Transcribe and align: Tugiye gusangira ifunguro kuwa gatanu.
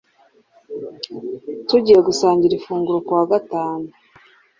Tugiye 1.67 1.99
gusangira 2.07 2.53
ifunguro 2.55 2.99
kuwa 3.05 3.25
gatanu. 3.31 3.87